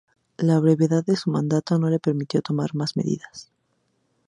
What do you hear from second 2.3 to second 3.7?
tomar más medidas.